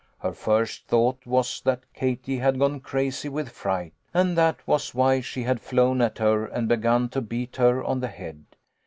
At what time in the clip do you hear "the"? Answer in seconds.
7.99-8.07